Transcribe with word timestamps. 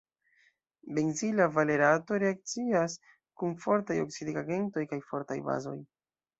Benzila 0.99 1.47
valerato 1.57 2.17
reakcias 2.25 2.97
kun 3.43 3.55
fortaj 3.67 4.01
oksidigagentoj 4.07 4.89
kaj 4.95 5.03
fortaj 5.15 5.41
bazoj. 5.55 5.79